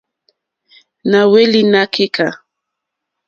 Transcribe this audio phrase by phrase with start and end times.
[1.09, 2.27] Na hweli na keka.